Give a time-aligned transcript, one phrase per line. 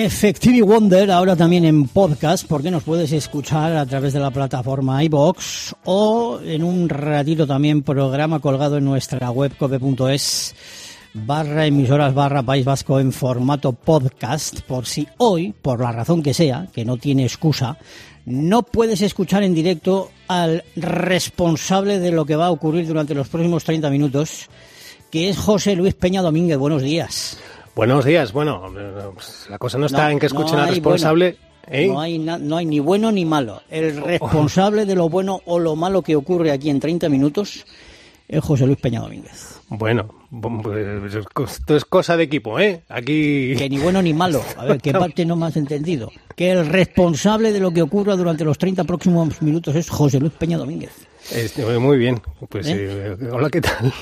[0.00, 5.02] Effective Wonder, ahora también en podcast, porque nos puedes escuchar a través de la plataforma
[5.02, 10.54] iBox o en un ratito también programa colgado en nuestra web cope.es
[11.14, 16.32] barra emisoras barra País Vasco en formato podcast, por si hoy, por la razón que
[16.32, 17.76] sea, que no tiene excusa,
[18.24, 23.28] no puedes escuchar en directo al responsable de lo que va a ocurrir durante los
[23.28, 24.48] próximos 30 minutos,
[25.10, 26.56] que es José Luis Peña Domínguez.
[26.56, 27.40] Buenos días.
[27.78, 28.32] Buenos días.
[28.32, 28.60] Bueno,
[29.14, 31.36] pues, la cosa no está en que escuchen no al responsable.
[31.68, 31.78] bueno.
[31.78, 31.86] ¿eh?
[31.86, 33.62] No, hay na- no hay ni bueno ni malo.
[33.70, 37.64] El responsable de lo bueno o lo malo que ocurre aquí en 30 minutos
[38.26, 39.60] es José Luis Peña Domínguez.
[39.68, 40.12] Bueno,
[40.60, 42.82] pues, esto es cosa de equipo, ¿eh?
[42.88, 43.54] Aquí.
[43.56, 44.42] Que ni bueno ni malo.
[44.56, 46.10] A ver, ¿qué parte no me has entendido?
[46.34, 50.32] Que el responsable de lo que ocurra durante los 30 próximos minutos es José Luis
[50.32, 50.90] Peña Domínguez.
[51.30, 52.20] Este, muy bien.
[52.48, 53.16] Pues, ¿Eh?
[53.20, 53.92] eh, hola, ¿qué tal?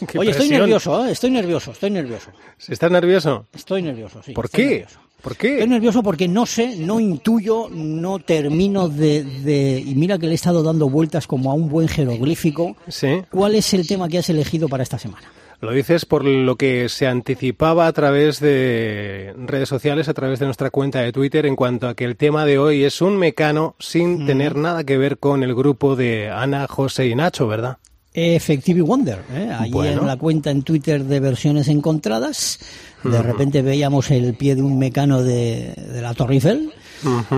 [0.16, 0.60] Oye, estoy presión.
[0.60, 1.10] nervioso, ¿eh?
[1.12, 2.30] estoy nervioso, estoy nervioso.
[2.68, 3.46] ¿Estás nervioso?
[3.52, 4.32] Estoy nervioso, sí.
[4.32, 4.70] ¿Por estoy qué?
[4.70, 5.00] nervioso.
[5.22, 5.52] ¿Por qué?
[5.54, 10.32] Estoy nervioso porque no sé, no intuyo, no termino de, de- Y mira que le
[10.32, 12.76] he estado dando vueltas como a un buen jeroglífico.
[12.86, 13.22] Sí.
[13.30, 15.26] ¿Cuál es el tema que has elegido para esta semana?
[15.60, 20.44] Lo dices por lo que se anticipaba a través de redes sociales, a través de
[20.44, 23.74] nuestra cuenta de Twitter, en cuanto a que el tema de hoy es un mecano
[23.80, 27.78] sin tener nada que ver con el grupo de Ana, José y Nacho, ¿verdad?
[28.18, 29.50] Effective Wonder, ¿eh?
[29.58, 30.00] allí Bueno.
[30.02, 32.58] en la cuenta en Twitter de versiones encontradas.
[33.04, 36.72] De repente veíamos el pie de un mecano de, de la Torre Eiffel.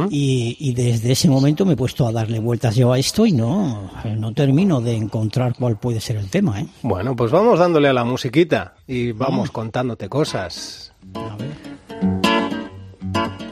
[0.08, 3.32] y, y desde ese momento me he puesto a darle vueltas yo a esto y
[3.32, 6.60] no, no termino de encontrar cuál puede ser el tema.
[6.62, 6.66] ¿eh?
[6.82, 10.94] Bueno, pues vamos dándole a la musiquita y vamos contándote cosas.
[11.14, 11.50] A ver,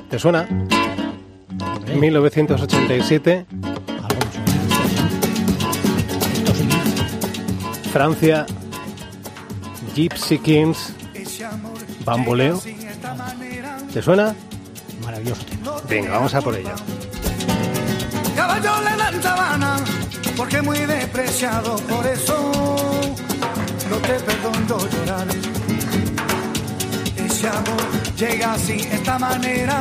[0.09, 0.49] ¿Te suena?
[1.61, 3.47] hombre, 1987,
[7.99, 8.47] Francia,
[9.97, 10.93] Gypsy Kings,
[12.05, 12.63] Bamboleo.
[13.93, 14.37] ¿Te suena?
[15.05, 15.73] Maravilloso tema.
[15.89, 16.71] Venga, vamos a por ello.
[18.37, 19.77] Caballo le dan sabana,
[20.37, 22.53] porque muy despreciado, por eso
[23.91, 25.27] no te perdono llorar.
[27.17, 27.83] Ese amor
[28.17, 29.81] llega así, esta manera,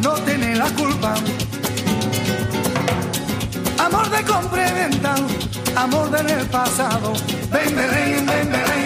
[0.00, 1.14] no tiene la culpa.
[3.76, 5.14] Amor de compra y venta,
[5.76, 7.12] amor del pasado.
[7.50, 8.81] Ven, ven, ven, ven, ven.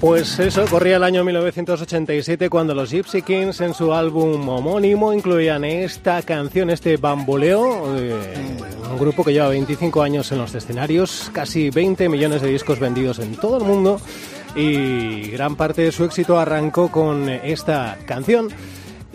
[0.00, 5.64] Pues eso, corría el año 1987 cuando los Gypsy Kings en su álbum homónimo incluían
[5.64, 12.08] esta canción, este bamboleo, un grupo que lleva 25 años en los escenarios, casi 20
[12.08, 14.00] millones de discos vendidos en todo el mundo
[14.54, 18.48] y gran parte de su éxito arrancó con esta canción.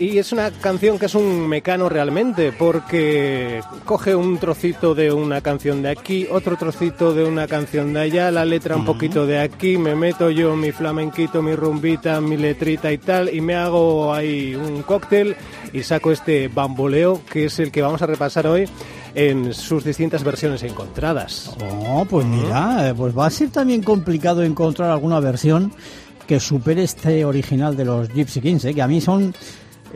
[0.02, 5.42] Y es una canción que es un mecano realmente, porque coge un trocito de una
[5.42, 9.38] canción de aquí, otro trocito de una canción de allá, la letra un poquito de
[9.38, 14.12] aquí, me meto yo mi flamenquito, mi rumbita, mi letrita y tal, y me hago
[14.12, 15.36] ahí un cóctel
[15.72, 18.68] y saco este bamboleo, que es el que vamos a repasar hoy
[19.14, 21.54] en sus distintas versiones encontradas.
[21.60, 25.72] Oh, pues mira, eh, pues va a ser también complicado encontrar alguna versión
[26.26, 28.74] que supere este original de los Gypsy Kings, ¿eh?
[28.74, 29.34] que a mí son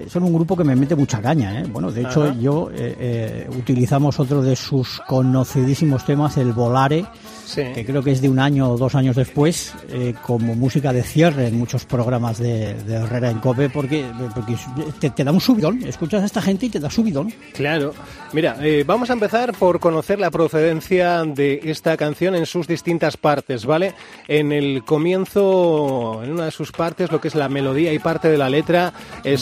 [0.08, 1.64] son un grupo que me mete mucha caña, ¿eh?
[1.70, 2.34] Bueno, de hecho Ajá.
[2.38, 7.04] yo eh, eh, utilizamos otro de sus conocidísimos temas, el Volare,
[7.46, 7.62] Sí.
[7.74, 11.04] que creo que es de un año o dos años después, eh, como música de
[11.04, 14.04] cierre en muchos programas de, de Herrera en Cope, porque,
[14.34, 14.56] porque
[14.98, 17.32] te, te da un subidón, escuchas a esta gente y te da subidón.
[17.54, 17.94] Claro.
[18.32, 23.64] Mira, vamos a empezar por conocer la procedencia de esta canción en sus distintas partes,
[23.64, 23.94] ¿vale?
[24.26, 28.28] En el comienzo, en una de sus partes, lo que es la melodía y parte
[28.28, 29.38] de la letra, eh,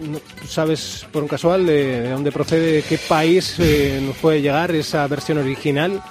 [0.00, 4.70] no- ¿sabes por un casual de, de dónde procede, de qué país eh, puede llegar
[4.74, 6.02] esa versión original?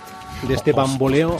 [0.47, 1.37] De este bamboleo.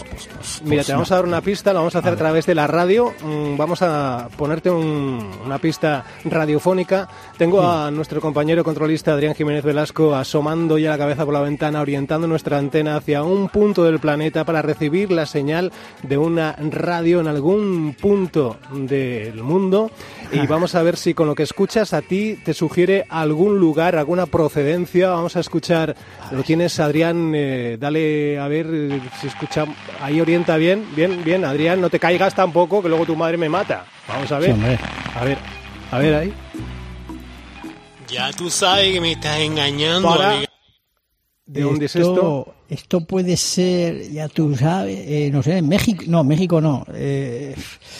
[0.63, 2.67] Mira, te vamos a dar una pista, lo vamos a hacer a través de la
[2.67, 3.13] radio.
[3.23, 7.07] Mm, Vamos a ponerte un- una pista radiofónica.
[7.37, 11.81] Tengo a nuestro compañero controlista Adrián Jiménez Velasco asomando ya la cabeza por la ventana,
[11.81, 15.71] orientando nuestra antena hacia un punto del planeta para recibir la señal
[16.03, 19.89] de una radio en algún punto del mundo.
[20.31, 23.95] Y vamos a ver si con lo que escuchas a ti te sugiere algún lugar,
[23.95, 25.09] alguna procedencia.
[25.09, 25.95] Vamos a escuchar,
[26.31, 29.65] lo tienes Adrián, eh, dale a ver eh, si escucha,
[30.01, 33.49] ahí orienta bien, bien, bien, Adrián, no te caigas tampoco, que luego tu madre me
[33.49, 33.85] mata.
[34.07, 34.55] Vamos a ver,
[35.15, 35.37] a ver,
[35.91, 36.33] a ver ahí.
[38.07, 40.41] Ya tú sabes que me estás engañando, Para.
[41.47, 42.53] ¿De dónde es esto?
[42.67, 46.83] Esto puede ser, ya tú sabes, eh, no sé, México, no, México no.
[46.91, 47.55] eh,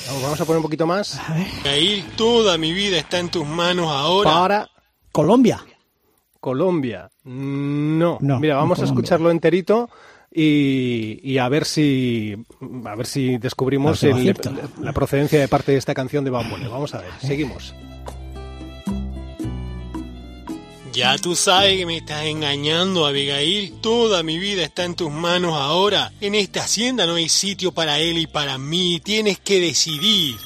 [0.08, 1.20] Vamos, vamos a poner un poquito más.
[1.30, 4.32] Abigail, toda mi vida está en tus manos ahora.
[4.32, 4.70] Para
[5.12, 5.64] Colombia.
[6.40, 7.10] Colombia.
[7.24, 8.18] No.
[8.22, 9.90] No, Mira, vamos a escucharlo enterito
[10.36, 12.36] y, y a ver si
[12.86, 14.36] a ver si descubrimos el-
[14.82, 16.68] la procedencia de parte de esta canción de Bambole.
[16.68, 17.74] Vamos a ver, seguimos.
[20.94, 23.74] Ya tú sabes que me estás engañando, Abigail.
[23.82, 26.14] Toda mi vida está en tus manos ahora.
[26.22, 29.02] En esta hacienda no hay sitio para él y para mí.
[29.04, 30.38] Tienes que decidir.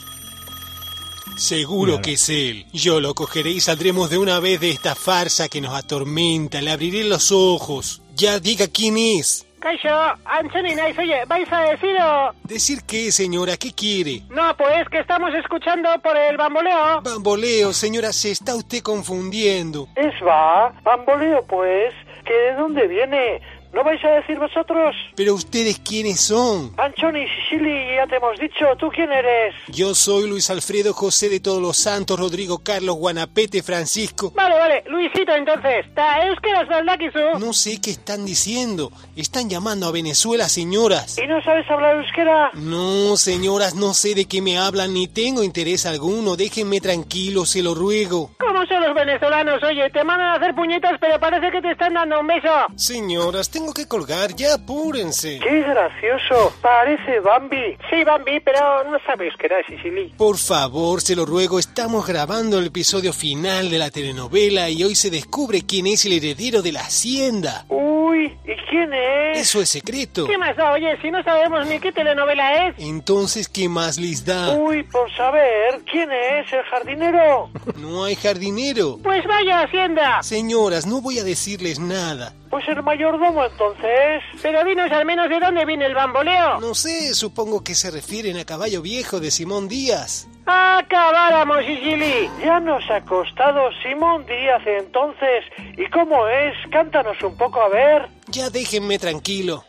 [1.38, 2.66] Seguro que es él.
[2.74, 6.62] Yo lo cogeré y saldremos de una vez de esta farsa que nos atormenta.
[6.64, 8.02] Le abriré los ojos.
[8.16, 9.46] Ya diga quién es.
[9.60, 9.90] Kaixo,
[10.26, 12.32] Anthony Nice, oye, ¿vais a decir o...?
[12.44, 13.58] ¿Decir qué, señora?
[13.58, 14.24] ¿Qué quiere?
[14.30, 17.02] No, pues que estamos escuchando por el bamboleo.
[17.02, 19.88] Bamboleo, señora, se está usted confundiendo.
[19.96, 21.94] Es va, bamboleo pues,
[22.26, 23.42] que de dónde viene.
[23.72, 24.96] ¿No vais a decir vosotros?
[25.16, 26.74] Pero ustedes quiénes son?
[26.78, 29.54] Anchoni, Sicily, ya te hemos dicho, ¿tú quién eres?
[29.68, 34.32] Yo soy Luis Alfredo José de Todos los Santos, Rodrigo Carlos Guanapete Francisco.
[34.36, 37.38] Vale, vale, Luisito entonces, ¿ta euskeraz baldakizu?
[37.40, 38.92] No sé qué están diciendo.
[39.20, 41.18] Están llamando a Venezuela, señoras.
[41.18, 42.52] ¿Y no sabes hablar euskera?
[42.54, 46.38] No, señoras, no sé de qué me hablan ni tengo interés alguno.
[46.38, 48.32] Déjenme tranquilo, se lo ruego.
[48.40, 49.62] ¿Cómo son los venezolanos?
[49.62, 52.48] Oye, te mandan a hacer puñetas, pero parece que te están dando un beso.
[52.78, 55.40] Señoras, tengo que colgar, ya apúrense.
[55.44, 56.54] ¡Qué gracioso!
[56.62, 57.76] Parece Bambi.
[57.90, 60.14] Sí, Bambi, pero no sabe euskera, Sicily.
[60.18, 64.96] Por favor, se lo ruego, estamos grabando el episodio final de la telenovela y hoy
[64.96, 67.66] se descubre quién es el heredero de la hacienda.
[67.68, 69.09] Uy, ¿y quién es?
[69.34, 70.26] Eso es secreto.
[70.26, 70.72] ¿Qué más da?
[70.72, 72.76] Oye, si no sabemos ni qué telenovela es.
[72.78, 74.56] Entonces, ¿qué más les da?
[74.56, 77.50] Uy, por saber, ¿quién es el jardinero?
[77.78, 78.98] No hay jardinero.
[79.04, 80.24] Pues vaya Hacienda.
[80.24, 82.34] Señoras, no voy a decirles nada.
[82.50, 84.24] Pues el mayordomo entonces.
[84.42, 86.60] Pero dinos al menos de dónde viene el bamboleo.
[86.60, 90.28] No sé, supongo que se refieren a Caballo Viejo de Simón Díaz.
[90.52, 92.28] Acabáramos, Sicily.
[92.44, 95.46] Ya nos ha costado Simón Díaz entonces.
[95.78, 96.56] ¿Y cómo es?
[96.72, 98.08] Cántanos un poco a ver.
[98.28, 99.64] Ya déjenme tranquilo.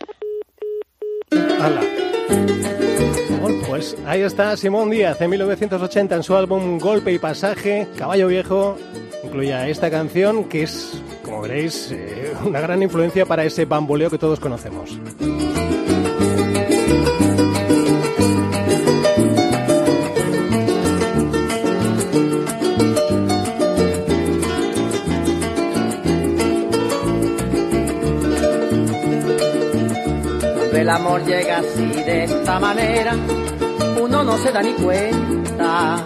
[1.61, 1.83] Hala.
[3.69, 8.77] Pues ahí está Simón Díaz en 1980 en su álbum Golpe y Pasaje, Caballo Viejo,
[9.23, 14.19] incluía esta canción que es, como veréis, eh, una gran influencia para ese bamboleo que
[14.19, 14.99] todos conocemos.
[30.91, 33.15] El amor llega así de esta manera,
[34.03, 36.05] uno no se da ni cuenta.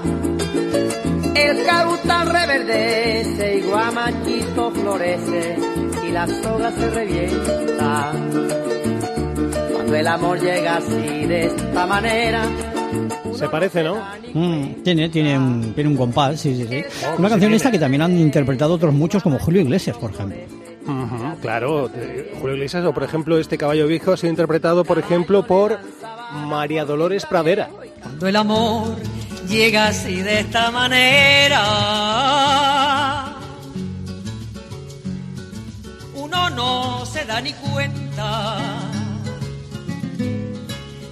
[1.35, 5.57] El carutal reverdece y guamachito florece
[6.07, 8.13] y la soga se revienta.
[9.73, 12.43] Cuando el amor llega así de esta manera,
[13.37, 13.97] Se parece, ¿no?
[14.35, 16.85] Mm, tiene, tiene, un, tiene un compás, sí, sí, sí.
[17.19, 20.37] Una canción esta que también han interpretado otros muchos, como Julio Iglesias, por ejemplo.
[21.41, 21.91] Claro,
[22.41, 25.79] Julio Iglesias o por ejemplo este Caballo Viejo ha sido interpretado por ejemplo por
[26.47, 27.71] María Dolores Pradera.
[28.03, 28.97] cuando el amor
[29.49, 31.63] llega así de esta manera,
[36.15, 38.59] uno no se da ni cuenta.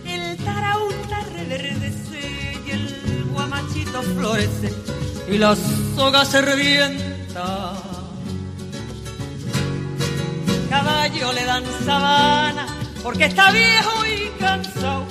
[0.06, 2.20] El tarauta reverdece
[2.66, 4.72] y el guamachito florece
[5.28, 5.56] y la
[5.96, 7.91] soga se revienta.
[11.12, 12.66] Caballo le dan sabana
[13.02, 15.07] porque está viejo y cansado.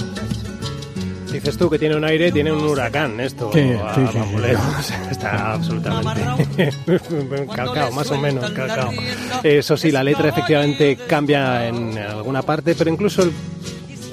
[1.31, 3.51] Dices tú que tiene un aire, tiene un huracán esto.
[3.53, 4.93] Sí, a sí, sí, sí.
[5.11, 6.71] Está absolutamente
[7.55, 8.91] calcao, más o menos calcao.
[9.43, 13.31] Eso sí, la letra efectivamente cambia en alguna parte, pero incluso el,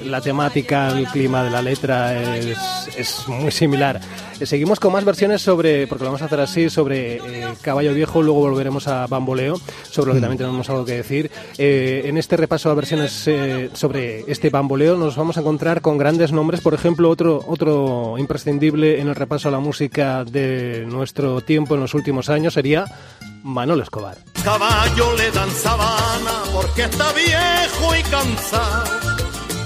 [0.09, 2.57] la temática, el clima de la letra es,
[2.95, 3.99] es muy similar.
[4.39, 7.93] Eh, seguimos con más versiones sobre, porque lo vamos a hacer así, sobre eh, Caballo
[7.93, 11.31] Viejo, luego volveremos a Bamboleo, sobre lo que también tenemos algo que decir.
[11.57, 15.97] Eh, en este repaso a versiones eh, sobre este Bamboleo nos vamos a encontrar con
[15.97, 21.41] grandes nombres, por ejemplo, otro, otro imprescindible en el repaso a la música de nuestro
[21.41, 22.85] tiempo en los últimos años sería
[23.43, 24.17] Manolo Escobar.
[24.43, 29.17] Caballo le dan sabana porque está viejo y cansado,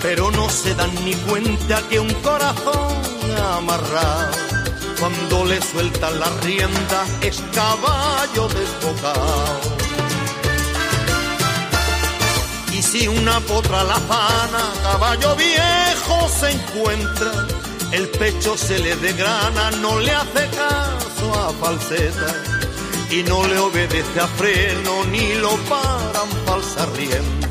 [0.02, 3.04] pero no se dan ni cuenta que un corazón
[3.38, 4.32] amarrado,
[5.04, 9.60] cuando le sueltan la rienda, es caballo desbocado.
[12.72, 17.32] Y si una potra la fana, caballo viejo se encuentra,
[17.92, 22.34] el pecho se le degrana, no le hace caso a falseta
[23.12, 27.43] y no le obedece a freno ni lo paran falsa rienda.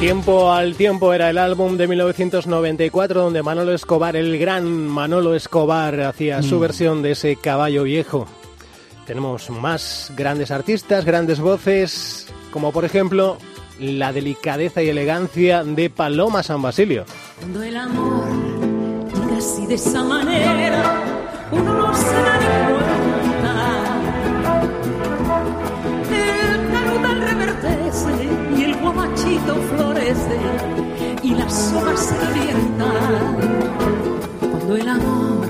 [0.00, 5.98] Tiempo al tiempo era el álbum de 1994 donde Manolo Escobar, el gran Manolo Escobar,
[6.02, 8.26] hacía su versión de ese caballo viejo.
[9.06, 13.38] Tenemos más grandes artistas, grandes voces, como por ejemplo
[13.80, 17.06] la delicadeza y elegancia de Paloma San Basilio.
[17.40, 18.26] Cuando el amor
[19.14, 21.04] llega así de esa manera,
[21.50, 22.65] uno no se da
[29.44, 30.38] florece
[31.22, 33.36] y las hojas se revientan.
[34.40, 35.46] Cuando el amor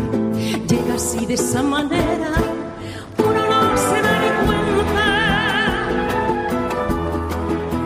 [0.68, 2.32] llega así de esa manera,
[3.18, 5.08] uno no se da ni cuenta.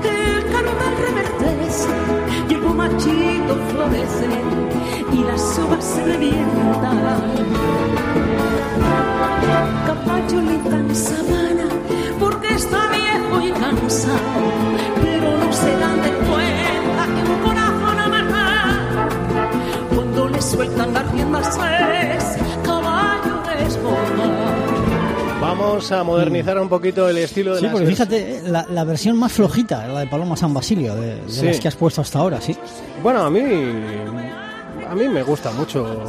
[0.02, 1.88] Que el carutal reverdece
[2.49, 4.28] y el guamachito florece
[5.12, 7.30] y las hojas se revientan.
[10.29, 11.69] Caballo le dan sabana
[12.19, 14.19] porque está viejo y cansado,
[15.03, 19.09] pero no se dan de cuenta que un corazón amarrado
[19.95, 24.61] cuando le sueltan las riendas es caballo desbocado.
[25.41, 29.19] Vamos a modernizar un poquito el estilo de Sí, las porque fíjate, la, la versión
[29.19, 31.47] más flojita, la de Paloma San Basilio, de, de Sí.
[31.47, 32.55] las que has puesto hasta ahora, sí.
[33.03, 36.05] Bueno, a mí a mí me gusta mucho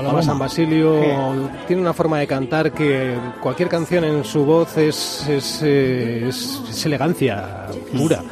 [0.00, 0.22] Paloma Paloma.
[0.22, 1.50] San Basilio.
[1.66, 6.60] Tiene una forma de cantar que cualquier canción en su voz es, es, eh, es-
[6.70, 7.66] es elegancia
[7.96, 8.22] pura.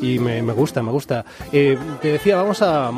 [0.00, 1.24] Y me, me gusta, me gusta.
[1.52, 2.90] Eh, te decía, vamos a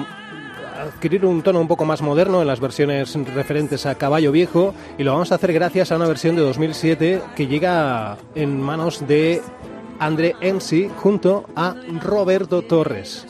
[0.94, 5.02] adquirir un tono un poco más moderno en las versiones referentes a Caballo Viejo y
[5.02, 9.42] lo vamos a hacer gracias a una versión de 2007 que llega en manos de
[9.98, 13.26] André Ensi junto a Roberto Torres.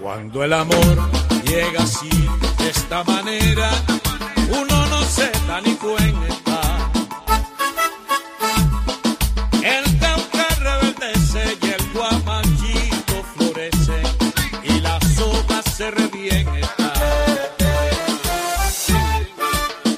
[0.00, 0.96] Cuando el amor
[1.44, 2.08] llega así,
[2.66, 3.70] de esta manera,
[4.48, 6.60] uno no se da ni cuenta.
[9.62, 13.98] El cauca reverdece y el guamachito florece
[14.64, 16.92] y las hojas se revientan.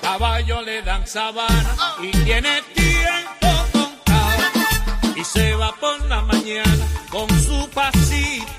[0.03, 7.29] Caballo le dan sabana y tiene tiempo contado y se va por la mañana con
[7.43, 8.58] su pasito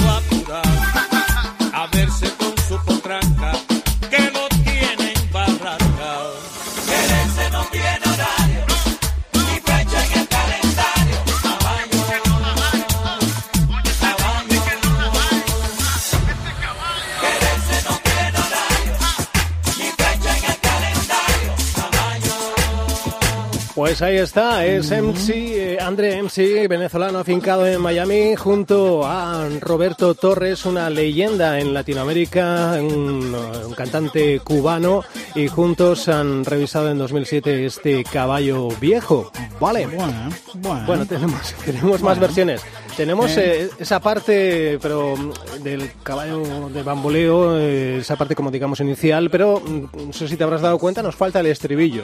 [23.80, 30.16] Pues ahí está, es MC, eh, André MC, venezolano afincado en Miami, junto a Roberto
[30.16, 37.66] Torres, una leyenda en Latinoamérica, un, un cantante cubano, y juntos han revisado en 2007
[37.66, 39.32] este caballo viejo.
[39.62, 39.88] Vale.
[39.88, 40.86] Bueno, bueno.
[40.86, 42.62] Bueno, tenemos, tenemos más versiones.
[42.98, 43.70] Tenemos Eh.
[43.80, 49.62] esa parte, pero mm, del caballo de bamboleo, eh, esa parte como digamos inicial, pero
[49.66, 52.04] mm, no sé si te habrás dado cuenta, nos falta el estribillo.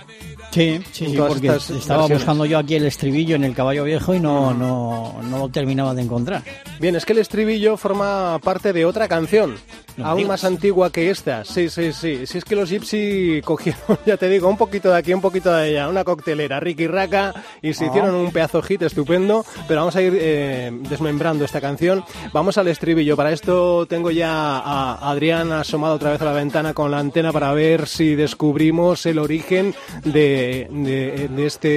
[0.52, 1.74] Sí, sí, sí, porque estaba
[2.04, 2.10] versiones.
[2.10, 5.94] buscando yo aquí el estribillo en el caballo viejo y no, no, no lo terminaba
[5.94, 6.44] de encontrar.
[6.80, 9.56] Bien, es que el estribillo forma parte de otra canción,
[9.98, 10.30] No aún digas.
[10.30, 11.44] más antigua que esta.
[11.44, 12.26] Sí, sí, sí.
[12.26, 15.52] Si es que los Gypsy cogieron, ya te digo, un poquito de aquí, un poquito
[15.54, 17.88] de allá, una coctelera, Ricky Raca, y se Ah.
[17.90, 19.46] hicieron un pedazo hit estupendo.
[19.68, 22.04] Pero vamos a ir eh, desmembrando esta canción.
[22.34, 23.16] Vamos al estribillo.
[23.16, 27.32] Para esto tengo ya a Adrián asomado otra vez a la ventana con la antena
[27.32, 29.74] para ver si descubrimos el origen
[30.04, 31.70] de, de- de este,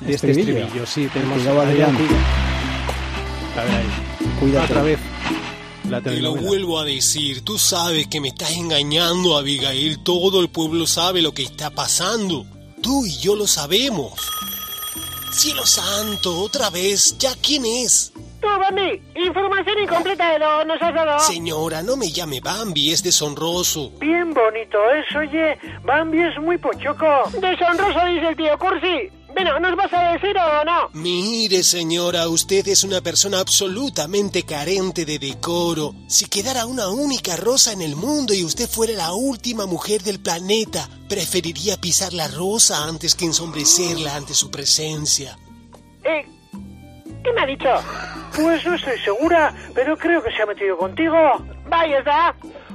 [0.00, 0.58] de este Estribillo.
[0.58, 0.86] estribillo.
[0.86, 1.96] Sí, tenemos Cuidado, Adrián.
[3.56, 3.86] A ver ahí.
[4.40, 4.72] Cuídate.
[4.72, 4.98] Otra vez.
[5.90, 9.98] La Te lo vuelvo a decir, tú sabes que me estás engañando, Abigail.
[10.02, 12.46] Todo el pueblo sabe lo que está pasando.
[12.80, 14.12] Tú y yo lo sabemos.
[15.32, 18.12] Cielo santo, otra vez, ¿ya quién es?
[18.40, 21.18] Tú, Bambi, información incompleta de lo nos has dado.
[21.20, 23.92] Señora, no me llame Bambi, es deshonroso.
[23.98, 25.58] Bien bonito es, oye.
[25.84, 27.06] Bambi es muy pochoco.
[27.40, 29.10] Deshonroso dice el tío Cursi.
[29.34, 30.90] Bueno, ¿nos vas a decir o no?
[30.92, 35.94] Mire, señora, usted es una persona absolutamente carente de decoro.
[36.06, 40.20] Si quedara una única rosa en el mundo y usted fuera la última mujer del
[40.20, 45.38] planeta, preferiría pisar la rosa antes que ensombrecerla ante su presencia.
[46.04, 46.26] Eh,
[47.24, 47.68] ¿Qué me ha dicho?
[48.34, 51.16] Pues no estoy segura, pero creo que se ha metido contigo.
[51.68, 52.34] Vaya está.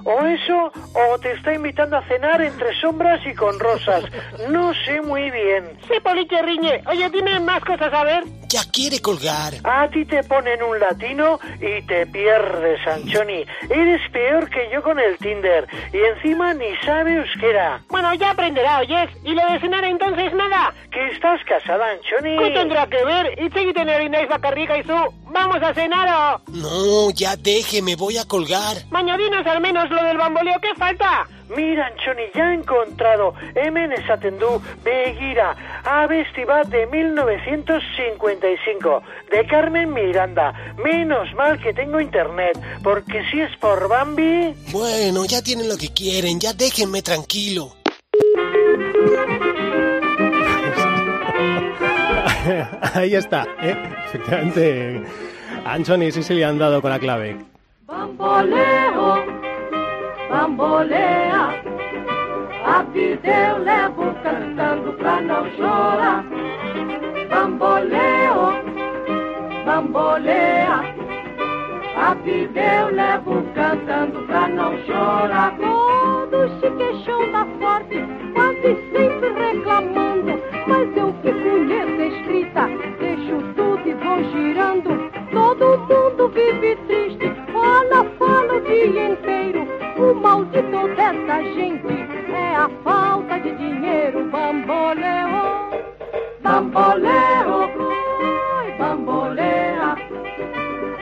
[0.09, 4.05] O eso, o te está invitando a cenar entre sombras y con rosas.
[4.49, 5.77] No sé muy bien.
[5.85, 6.81] Sí, Poliche Riñe.
[6.87, 8.23] Oye, dime más cosas a ver.
[8.47, 9.55] Ya quiere colgar.
[9.65, 13.43] A ti te ponen un latino y te pierdes, Anchoni.
[13.69, 15.67] Eres peor que yo con el Tinder.
[15.91, 17.81] Y encima ni sabe euskera.
[17.89, 19.09] Bueno, ya aprenderá, oyes.
[19.25, 20.73] ¿Y lo de cenar entonces nada?
[20.89, 22.37] Que estás casada, Anchoni.
[22.37, 23.37] ¿Qué tendrá que ver?
[23.37, 24.93] Y seguite narináis bacarrica y su...
[25.29, 26.41] ¿Vamos a cenar o...?
[26.53, 28.77] No, ya déjeme, voy a colgar.
[28.89, 31.27] Mañadinos al menos lo del bamboleo, ¿qué falta?
[31.55, 39.01] Mira, Anchoni, ya he encontrado Emen Esatendú Begira, Abesti Bat de 1955,
[39.31, 40.53] de Carmen Miranda.
[40.83, 44.53] Menos mal que tengo internet, porque si es por Bambi...
[44.71, 47.73] Bueno, ya tienen lo que quieren, ya déjenme tranquilo.
[52.93, 53.75] Ahí está, ¿eh?
[54.05, 55.03] Efectivamente,
[55.65, 57.37] Anthony sí se le han dado con la clave.
[57.85, 59.25] Bamboleo,
[60.29, 61.61] bambolea,
[62.65, 66.25] a vida eu levo cantando pra não chorar.
[67.29, 68.63] Bamboleo,
[69.65, 70.83] bambolea,
[71.95, 75.55] a vida eu levo cantando pra não chorar.
[75.57, 77.97] Todo chiquechão da forte,
[78.33, 81.47] quase sempre reclamando, mas eu fico
[82.03, 82.67] escrita,
[82.99, 85.07] deixo tudo e vou girando.
[85.31, 89.76] Todo mundo vive triste, fala, fala o dia inteiro.
[90.27, 94.29] O maldito dessa gente é a falta de dinheiro.
[94.29, 95.71] Bamboleo,
[96.41, 97.71] bamboleo,
[98.59, 99.95] oi, bambolea.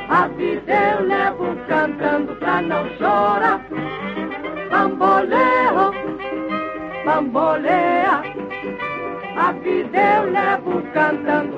[0.10, 3.66] A vida eu levo cantando pra não chorar.
[4.70, 5.92] Bamboleo,
[7.04, 8.22] bambolea.
[9.38, 11.55] A vida eu levo cantando.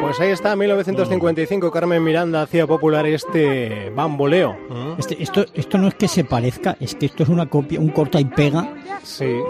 [0.00, 4.56] Pues ahí está, 1955, Carmen Miranda hacía popular este bamboleo.
[4.98, 7.88] Este- esto, esto no es que se parezca, es que esto es una copia, un
[7.90, 8.72] corta y pega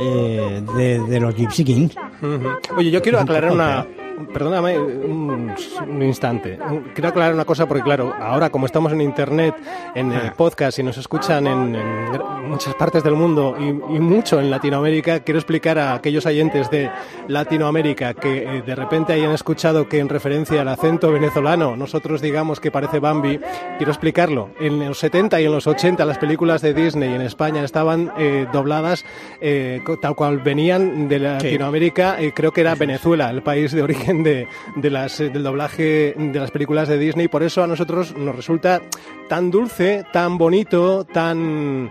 [0.01, 1.97] eh, de, de los Gypsy Kings.
[2.77, 3.87] Oye, yo quiero aclarar una...
[4.33, 5.55] Perdóname un,
[5.89, 6.59] un instante.
[6.95, 9.55] Quiero aclarar una cosa porque, claro, ahora como estamos en Internet,
[9.95, 11.77] en el podcast y nos escuchan en,
[12.49, 16.91] muchas partes del mundo y, y mucho en Latinoamérica, quiero explicar a aquellos oyentes de
[17.29, 22.61] Latinoamérica que eh, de repente hayan escuchado que en referencia al acento venezolano nosotros digamos
[22.61, 23.41] que parece Bambi,
[23.79, 24.51] quiero explicarlo.
[24.61, 28.47] En los 70 y en los 80 las películas de Disney en España estaban eh,
[28.53, 29.05] dobladas
[29.41, 34.10] eh, tal cual venían de Latinoamérica, eh, creo que era Venezuela, el país de origen
[34.13, 34.47] de,
[34.77, 38.35] de las, eh, del doblaje de las películas de Disney, por eso a nosotros nos
[38.37, 38.81] resulta
[39.29, 41.91] tan dulce, tan bonito, tan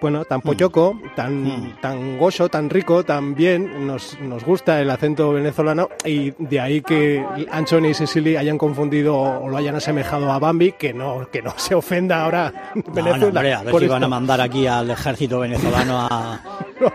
[0.00, 5.32] bueno, tan pochoco, tan, tan gozo, tan rico, tan bien, nos, nos gusta el acento
[5.32, 10.38] venezolano y de ahí que Anthony y Cecily hayan confundido o lo hayan asemejado a
[10.38, 13.18] Bambi, que no, que no se ofenda ahora No, Venezuela.
[13.18, 14.08] no, hombre, a ver si van a esto.
[14.10, 16.40] mandar aquí al ejército venezolano a,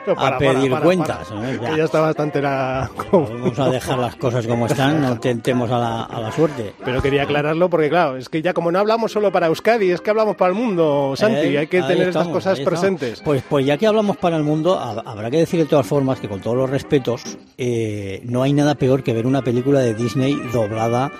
[0.07, 1.31] No, a pedir para, para, cuentas.
[1.31, 1.59] ¿eh?
[1.77, 1.83] Ya.
[1.83, 2.89] Está bastante la...
[3.11, 6.73] Vamos a dejar las cosas como están, no tentemos a la, a la suerte.
[6.83, 10.01] Pero quería aclararlo porque, claro, es que ya como no hablamos solo para Euskadi, es
[10.01, 12.79] que hablamos para el mundo, Santi, Eh, hay que tener estas estamos, cosas ahí estamos.
[12.79, 13.21] presentes.
[13.21, 16.19] Pues, pues ya que hablamos para el mundo, hab- habrá que decir de todas formas
[16.19, 19.93] que con todos los respetos, eh, no hay nada peor que ver una película de
[19.93, 21.11] Disney doblada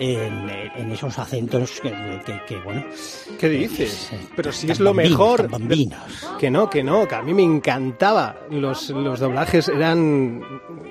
[0.00, 1.90] en, en esos acentos que,
[2.26, 2.84] que- que, bueno.
[3.38, 4.10] ¿Qué dices?
[4.36, 5.48] Pero si es lo mejor.
[5.48, 5.98] bambinos.
[6.38, 8.36] Que no, que no, que a mí me encantaba.
[8.50, 10.40] Los, los doblajes eran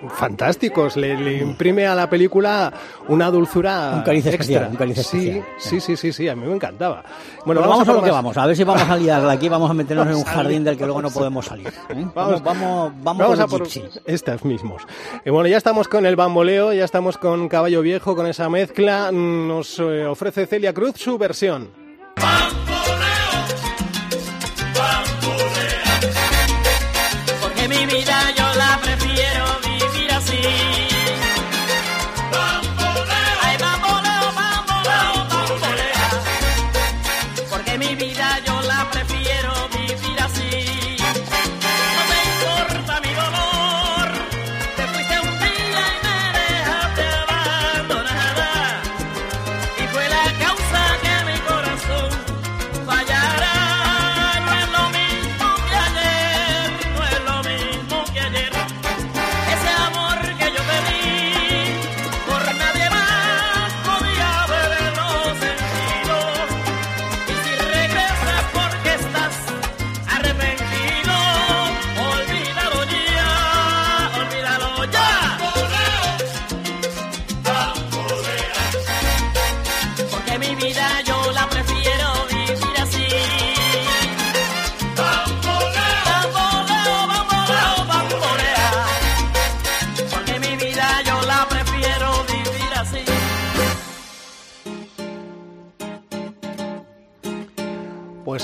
[0.09, 0.95] fantásticos.
[0.97, 2.71] Le, le imprime a la película
[3.07, 3.91] una dulzura.
[3.95, 4.41] Un cariz extra.
[4.43, 5.45] especial, un cariz especial.
[5.57, 7.03] Sí, sí, sí, sí, a mí me encantaba.
[7.45, 9.73] Bueno, vamos, a lo que vamos, a ver si vamos a liarla aquí, vamos a
[9.73, 11.67] meternos en un jardín del que luego no podemos salir.
[11.67, 12.05] ¿eh?
[12.15, 13.67] Vamos, Vamos, vamos, a por
[14.05, 14.83] estas mismos.
[15.25, 18.92] Y bueno, ya estamos con el bamboleo, ya estamos con Caballo Viejo, con esa mezcla.
[19.11, 21.82] Nos eh, ofrece Celia Cruz su versión.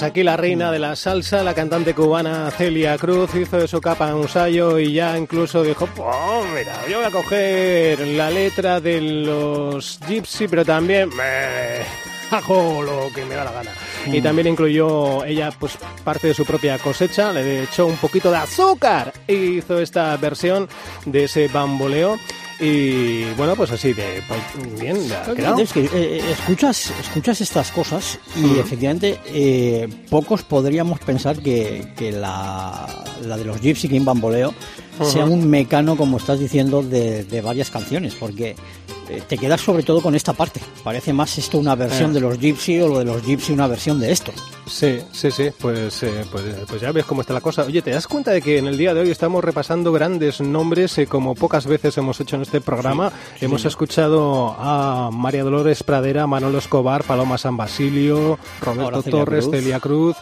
[0.10, 4.14] Aquí la reina de la salsa, la cantante cubana Celia Cruz, hizo de su capa
[4.16, 9.00] un ensayo y ya incluso dijo, oh, mira, yo voy a coger la letra de
[9.02, 11.84] los Gypsy, pero también me
[12.36, 13.72] hago lo que me da la gana.
[14.08, 14.24] Y Mm.
[14.24, 19.14] también incluyó ella pues parte de su propia cosecha, le echó un poquito de azúcar
[19.28, 20.68] y hizo esta versión
[21.06, 22.18] de ese bamboleo.
[22.60, 24.98] Y bueno, pues así de pues, bien.
[25.60, 32.12] Es que eh, escuchas, escuchas estas cosas y efectivamente eh, pocos podríamos pensar que, que
[32.12, 34.54] la, la de los Gypsy King Bamboleo
[35.02, 35.36] sea Ujú.
[35.36, 38.56] un mecano, como estás diciendo, de, de varias canciones, porque eh,
[39.28, 40.60] te quedas sobre todo con esta parte.
[40.84, 42.14] Parece más esto una versión Eh.
[42.16, 44.32] de los Gypsy o lo de los Gypsy una versión de esto.
[44.68, 47.64] Sí, sí, sí, pues, eh, pues, pues ya ves cómo está la cosa.
[47.64, 50.96] Oye, ¿te das cuenta de que en el día de hoy estamos repasando grandes nombres
[51.00, 53.12] eh, como pocas veces hemos hecho en este programa?
[53.40, 59.46] sí, hemos escuchado a María Dolores Pradera, Manolo Escobar, Paloma San Basilio, Roberto Celia Torres,
[59.46, 59.56] Cruz.
[59.56, 60.16] Celia Cruz.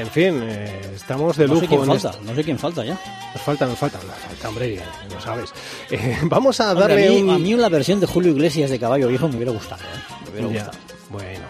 [0.00, 1.60] En fin, eh, estamos de no lujo.
[1.62, 3.00] sé quién falta, este- no sé quién falta ya.
[3.34, 4.84] Nos falta, nos falta, nos falta, hombre, ya
[5.14, 5.50] lo sabes.
[5.90, 7.30] Eh, vamos a Hombre, darle a, mí, un...
[7.30, 9.82] a mí la versión de Julio Iglesias de Caballo Viejo me hubiera gustado.
[9.82, 10.14] ¿eh?
[10.24, 10.84] Me hubiera Ya, gustado.
[11.10, 11.44] Bueno,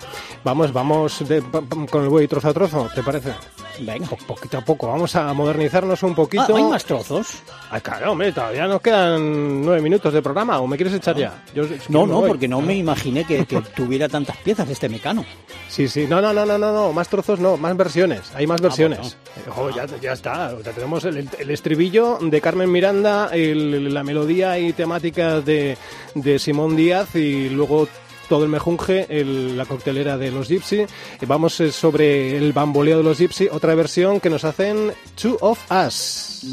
[0.45, 1.43] vamos, vamos de-
[1.91, 3.33] con el buey trozo a trozo, ¿te parece?
[3.81, 4.07] Venga.
[4.09, 6.45] Po- poquito a poco, vamos a modernizarnos un poquito.
[6.55, 7.29] Ah, ¿Hay más trozos?
[7.71, 11.43] Ay, claro, hombre, todavía nos quedan nueve minutos de programa, ¿o me quieres echar ya?
[11.55, 12.29] Yo, No, no, voy.
[12.29, 15.25] porque no me imaginé que, que tuviera tantas piezas este mecano.
[15.69, 18.61] Sí, sí, no, no, no, no, no, no, más trozos no, más versiones, hay más
[18.61, 18.99] versiones.
[18.99, 19.15] bueno.
[19.37, 24.03] Eh, jo, ya, ya está, ya tenemos el, el estribillo de Carmen Miranda, el- la
[24.03, 25.79] melodía y temática de,
[26.15, 27.87] de Simón Díaz y luego
[28.31, 30.87] todo el mejunje, la coctelera de los Gypsy.
[31.27, 35.59] Vamos eh, sobre el bamboleo de los Gypsy, otra versión que nos hacen Two of
[35.69, 36.45] Us.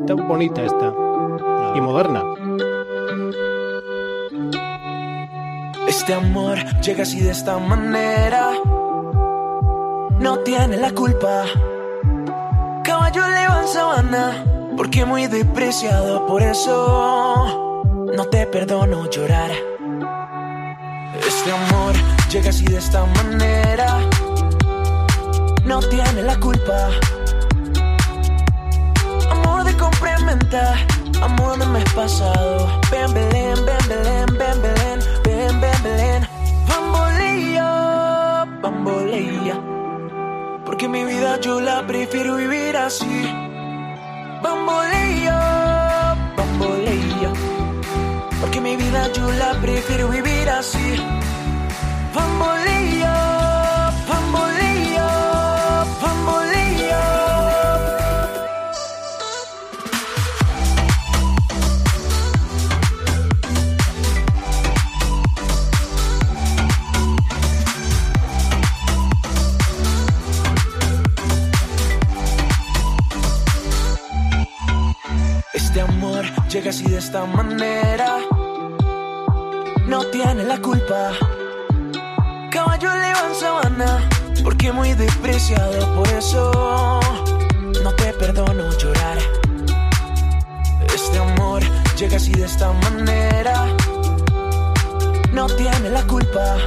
[0.00, 0.94] Está bonita esta
[1.76, 2.24] y moderna.
[5.86, 8.52] Este amor llega así de esta manera.
[10.20, 11.44] No tiene la culpa.
[12.82, 14.44] Caballo leo en sabana.
[14.74, 17.84] Porque muy despreciado, por eso
[18.16, 19.69] no te perdono llorar.
[21.40, 21.94] Este amor
[22.30, 23.98] llega así de esta manera.
[25.64, 26.90] No tiene la culpa.
[29.30, 30.76] Amor de complementa,
[31.22, 32.68] amor del mes pasado.
[32.90, 36.28] Ven, Belén, ven, Belén, ven, Belén, ven, ven, Belén.
[36.68, 39.60] Bambolea, bambolea.
[40.66, 43.34] Porque mi vida yo la prefiero vivir así.
[44.42, 47.32] Bambolea, bambolea.
[48.42, 51.00] Porque mi vida yo la prefiero vivir así.
[52.14, 57.04] Bambolea, bambolea, bambolea.
[75.54, 78.18] Este amor llega así de esta manera.
[79.86, 81.12] No tiene la culpa.
[82.60, 84.08] Caballo le va en sabana.
[84.44, 87.00] Porque muy despreciado, por eso
[87.82, 89.18] no te perdono llorar.
[90.94, 91.62] Este amor
[91.96, 93.54] llega así de esta manera.
[95.32, 96.58] No tiene la culpa.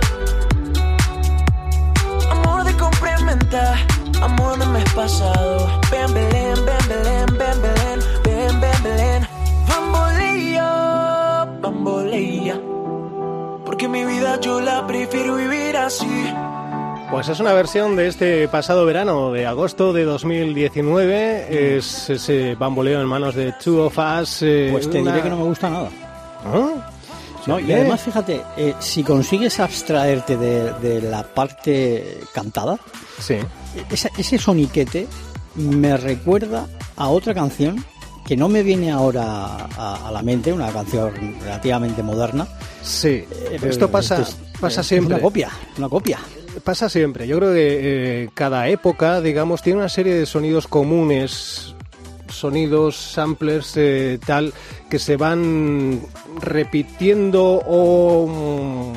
[2.32, 3.76] Amor de complementa,
[4.20, 5.80] amor del mes pasado.
[5.92, 9.28] Ven, Belén, ven, Belén, ven, Belén, ven, ven, Belén.
[9.68, 12.63] Bambolea, bambolea.
[13.84, 16.08] Porque mi vida yo la prefiero vivir así.
[17.12, 21.76] Pues es una versión de este pasado verano, de agosto de 2019.
[21.78, 24.42] Es ese bamboleo en manos de Two of Us.
[24.42, 25.90] eh, Pues te una- diré que no me gusta nada.
[26.46, 26.92] ¿Ah?
[27.46, 27.76] No, y ¿Qué?
[27.76, 32.78] además, fíjate, eh, si consigues abstraerte de, de la parte cantada,
[33.20, 33.36] Sí.
[33.92, 35.08] esa- ese soniquete
[35.56, 37.84] me recuerda a otra canción
[38.26, 39.24] que no me viene ahora
[39.78, 42.48] a, a la mente, una canción relativamente moderna.
[42.82, 45.16] Sí, Eh, esto pasa, es- pasa es siempre.
[45.16, 46.20] Una copia, una copia.
[46.64, 47.28] Pasa siempre.
[47.28, 51.74] Yo creo que eh, cada época, digamos, tiene una serie de sonidos comunes,
[52.30, 54.54] sonidos, samplers, eh, tal,
[54.90, 56.02] que se van
[56.42, 58.94] repitiendo o...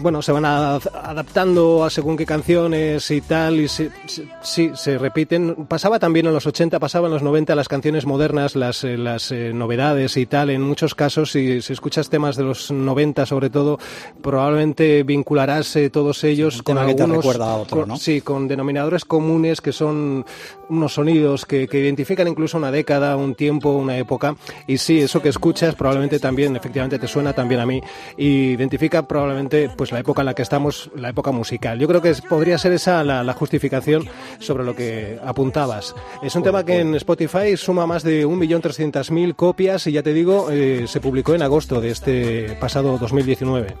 [0.00, 4.70] bueno, se van a- adaptando a según qué canciones y tal, y se- se- sí,
[4.74, 5.66] se repiten.
[5.66, 9.30] Pasaba también en los 80, pasaba en los 90 las canciones modernas, las, eh, las
[9.32, 10.50] eh, novedades y tal.
[10.50, 13.78] En muchos casos, si, si escuchas temas de los 90 sobre todo,
[14.22, 17.24] probablemente vincularás eh, todos ellos con tema que te algunos...
[17.24, 17.96] recuerda a otro, con- ¿no?
[17.96, 20.24] Sí, con denominadores comunes que son
[20.68, 24.36] unos sonidos que, que identifican incluso una década, un tiempo, una época.
[24.66, 27.80] Y sí, eso que escuchas probablemente también, efectivamente, te suena también a mí.
[28.16, 31.78] Y identifica probablemente pues pues la época en la que estamos, la época musical.
[31.78, 35.94] Yo creo que es- podría ser esa la, la justificación sobre lo que apuntabas.
[36.22, 40.48] Es un tema que en Spotify suma más de 1.300.000 copias y ya te digo,
[40.50, 43.74] eh, se publicó en agosto de este pasado 2019.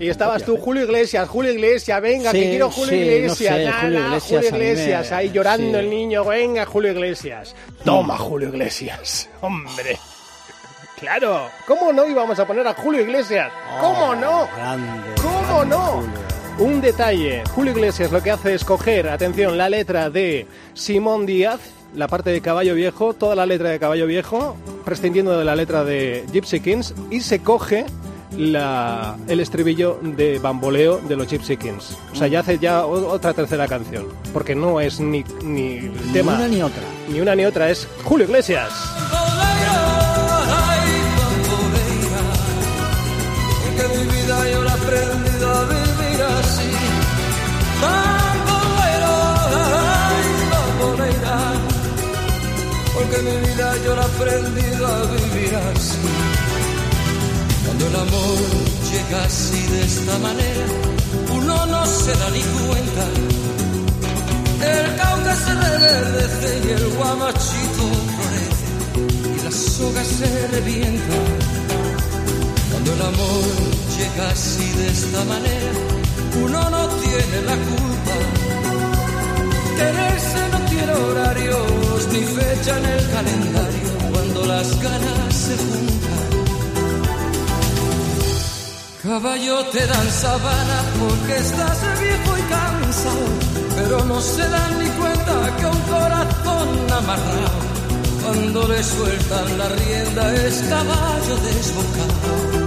[0.00, 3.56] Y estabas tú, Julio Iglesias, Julio Iglesias, venga, Sí, que quiero Julio sí, no Iglesias,
[3.56, 5.84] sé, nada, Julio Julio Iglesias, me- ahí llorando sí.
[5.84, 7.54] el niño, venga, Julio Iglesias.
[7.84, 9.98] Toma, Julio Iglesias, hombre.
[11.02, 13.50] Claro, ¿cómo no íbamos a poner a Julio Iglesias?
[13.80, 14.46] ¿Cómo no?
[15.20, 16.04] ¿Cómo no?
[16.60, 21.58] Un detalle, Julio Iglesias lo que hace es coger, atención, la letra de Simón Díaz,
[21.96, 25.82] la parte de Caballo Viejo, toda la letra de Caballo Viejo, prescindiendo de la letra
[25.82, 27.84] de Gypsy Kings, y se coge
[28.38, 31.98] la, el estribillo de Bamboleo de los Gypsy Kings.
[32.12, 36.12] O sea, ya hace ya otra tercera canción, porque no es ni, ni el Ni
[36.12, 36.36] tema...
[36.36, 36.84] una ni otra.
[37.08, 38.70] Ni una ni otra, es Julio Iglesias.
[44.22, 46.70] Vida yo la he aprendido a vivir así.
[47.82, 49.16] Bambolero,
[49.66, 51.38] ay, bambolera.
[52.94, 55.98] Porque mi vida yo la he aprendido a vivir así.
[57.64, 58.38] Cuando el amor
[58.90, 60.66] llega así de esta manera,
[61.38, 63.04] uno no se da ni cuenta.
[64.72, 68.66] El cauca se reverdece y el guamachito florece
[69.36, 71.61] y la soga se revienta.
[72.84, 73.44] Cuando el amor
[73.96, 75.72] llega así de esta manera,
[76.42, 78.14] uno no tiene la culpa.
[79.76, 86.22] Quererse no tiene horarios ni fecha en el calendario cuando las ganas se juntan.
[89.04, 93.26] Caballo te dan sabana porque estás viejo y cansado,
[93.76, 97.60] pero no se dan ni cuenta que un corazón amarrado,
[98.24, 102.61] cuando le sueltan la rienda es caballo desbocado.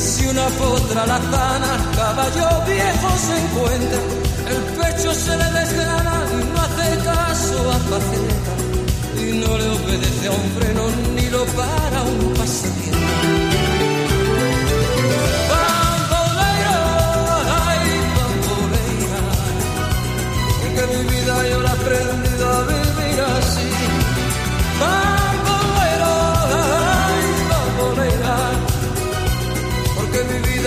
[0.00, 4.00] Si una potra la zana, caballo viejo se encuentra,
[4.48, 8.52] el pecho se le desgrana y no hace caso a faceta,
[9.20, 10.82] y no le obedece a un freno
[11.14, 12.34] ni lo para un
[18.16, 19.20] bambolera,
[20.60, 23.68] porque mi vida yo la he aprendido a vivir así.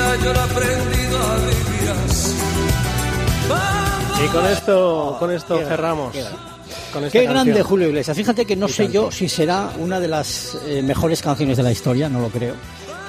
[0.04, 2.34] Mi vida yo la he aprendido a vivir así.
[4.24, 6.16] Y con esto, con esto cerramos.
[6.94, 8.16] Con esta Qué grande Julio Iglesias.
[8.16, 11.72] Fíjate que no sé yo si será una de las eh, mejores canciones de la
[11.72, 12.54] historia, no lo creo.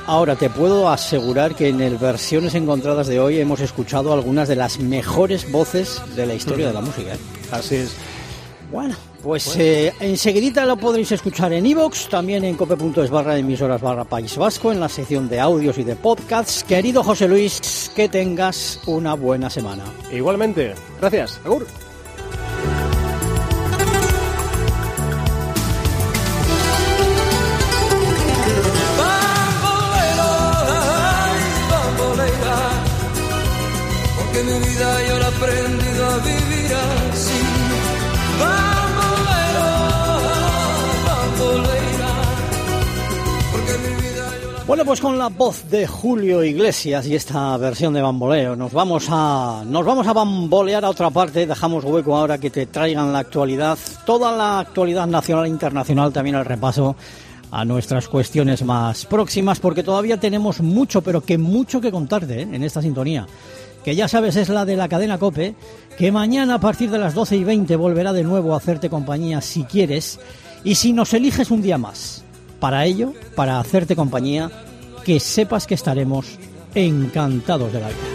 [0.06, 4.56] Ahora, te puedo asegurar que en el Versiones Encontradas de hoy hemos escuchado algunas de
[4.56, 7.14] las mejores voces de la historia de la música.
[7.14, 7.18] ¿eh?
[7.50, 7.96] Así es.
[8.74, 14.02] Bueno, pues eh, enseguidita lo podréis escuchar en iVoox, también en cope.es barra emisoras barra
[14.02, 16.64] País Vasco, en la sección de audios y de podcasts.
[16.64, 19.84] Querido José Luis, que tengas una buena semana.
[20.10, 20.74] Igualmente.
[20.98, 21.40] Gracias.
[21.44, 21.64] Agur.
[44.66, 49.08] Bueno, pues con la voz de Julio Iglesias y esta versión de bamboleo, nos vamos
[49.10, 51.46] a nos vamos a bambolear a otra parte.
[51.46, 56.36] Dejamos hueco ahora que te traigan la actualidad, toda la actualidad nacional e internacional, también
[56.36, 56.96] el repaso
[57.50, 62.48] a nuestras cuestiones más próximas, porque todavía tenemos mucho, pero que mucho que contarte ¿eh?
[62.50, 63.26] en esta sintonía.
[63.84, 65.54] Que ya sabes es la de la cadena Cope,
[65.98, 69.42] que mañana a partir de las 12 y 20 volverá de nuevo a hacerte compañía
[69.42, 70.18] si quieres,
[70.64, 72.23] y si nos eliges un día más.
[72.64, 74.50] Para ello, para hacerte compañía,
[75.04, 76.38] que sepas que estaremos
[76.74, 78.13] encantados de la vida.